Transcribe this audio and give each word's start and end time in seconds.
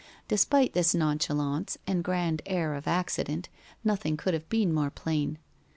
Despite 0.27 0.73
this 0.73 0.95
nonchalance 0.95 1.77
and 1.85 2.03
grand 2.03 2.41
air 2.47 2.73
of 2.73 2.87
accident, 2.87 3.49
nothing 3.83 4.17
could 4.17 4.33
have 4.33 4.49
been 4.49 4.73
more 4.73 4.89
plain. 4.89 5.37